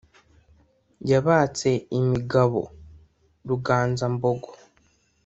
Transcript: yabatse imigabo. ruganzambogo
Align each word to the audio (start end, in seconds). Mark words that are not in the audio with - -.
yabatse 1.09 1.69
imigabo. 1.99 2.61
ruganzambogo 3.47 4.49